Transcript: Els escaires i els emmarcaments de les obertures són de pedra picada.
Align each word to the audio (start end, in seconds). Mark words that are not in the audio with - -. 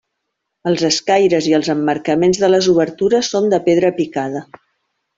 Els 0.71 0.85
escaires 0.89 1.49
i 1.51 1.53
els 1.59 1.69
emmarcaments 1.75 2.41
de 2.45 2.51
les 2.57 2.73
obertures 2.75 3.33
són 3.37 3.55
de 3.55 3.61
pedra 3.71 3.97
picada. 4.03 4.47